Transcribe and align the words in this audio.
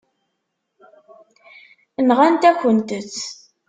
Nɣant-akent-t. 2.07 3.15